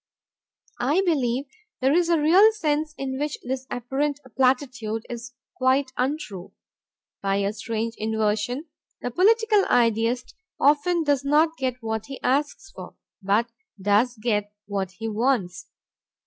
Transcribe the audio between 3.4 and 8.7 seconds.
this apparent platitude is quite untrue. By a strange inversion